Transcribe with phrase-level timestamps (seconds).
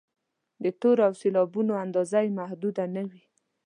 [0.63, 3.23] د تورو او سېلابونو اندازه یې محدوده نه وي.